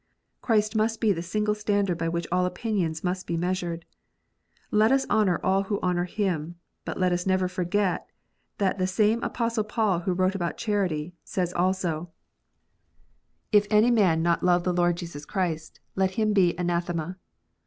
Christ 0.41 0.75
must 0.75 0.99
be 0.99 1.11
the 1.11 1.21
single 1.21 1.53
standard 1.53 1.99
by 1.99 2.09
which 2.09 2.25
all 2.31 2.47
opinions 2.47 3.03
must 3.03 3.27
be 3.27 3.37
measured. 3.37 3.85
Let 4.71 4.91
us 4.91 5.07
honour 5.11 5.39
all 5.43 5.65
who 5.65 5.79
honour 5.81 6.05
Him: 6.05 6.55
but 6.85 6.99
let 6.99 7.11
us 7.11 7.27
never 7.27 7.47
forget 7.47 8.09
that 8.57 8.79
the 8.79 8.87
same 8.87 9.21
Apostle 9.21 9.63
Paul 9.63 9.99
who 9.99 10.13
wrote 10.13 10.33
about 10.33 10.57
charity, 10.57 11.13
says 11.23 11.53
also," 11.53 12.09
If 13.51 13.67
any 13.69 13.91
man 13.91 14.23
love 14.23 14.41
not 14.41 14.41
the 14.41 14.47
Lord 14.47 14.47
ONLY 14.47 14.55
ONE 14.55 14.65
WAY 14.65 14.73
OF 14.73 14.75
SALVATION. 14.75 14.79
43 14.81 14.93
Jesus 15.21 15.25
Christ, 15.27 15.79
let 15.95 16.11
him 16.17 16.33
be 16.33 16.57
Anathema." 16.57 17.17